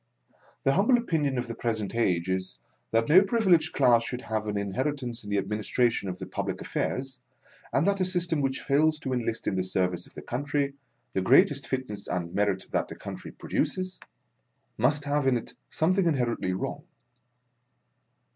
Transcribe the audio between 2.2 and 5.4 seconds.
is, that no privileged class should have an in heritance in the